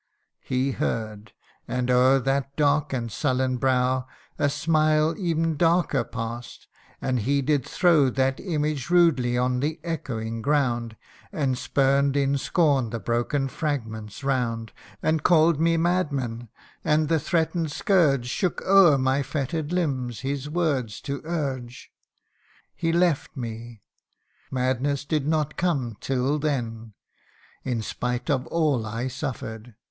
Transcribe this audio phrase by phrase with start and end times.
[0.41, 1.31] He heard:
[1.67, 4.07] and o'er that dark and sullen brow
[4.39, 6.65] A smile ev'n darker pass'd;
[6.99, 10.97] and he did throw That image rudely on the echoing ground,
[11.31, 16.49] And spurn'd in scorn the broken fragments round; And call'd me madman,
[16.83, 21.91] and the threaten'd scourge Shook o'er my fetter'd limbs, his words to urge.
[22.75, 23.83] He left me
[24.49, 26.93] madness did not come till then
[27.63, 29.75] In spite of all I suffer 'd.